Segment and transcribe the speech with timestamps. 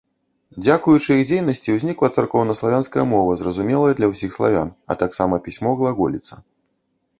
[0.63, 6.33] Дзякуючы іх дзейнасці ўзнікла царкоўнаславянская мова, зразумелая для ўсіх славян, а таксама пісьмо глаголіца.